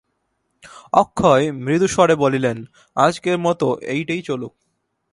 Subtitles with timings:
[0.93, 2.57] অক্ষয় মৃদুস্বরে বলিলেন,
[2.95, 4.53] আজকের মতো এইটেই চলুক।